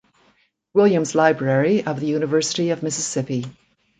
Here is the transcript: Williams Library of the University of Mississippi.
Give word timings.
Williams 0.73 1.13
Library 1.13 1.85
of 1.85 1.99
the 1.99 2.07
University 2.07 2.71
of 2.71 2.81
Mississippi. 2.81 3.45